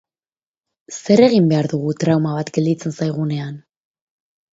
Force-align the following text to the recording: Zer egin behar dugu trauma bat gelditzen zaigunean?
Zer 0.95 1.21
egin 1.25 1.51
behar 1.51 1.69
dugu 1.73 1.91
trauma 2.03 2.31
bat 2.37 2.49
gelditzen 2.57 2.97
zaigunean? 3.01 3.53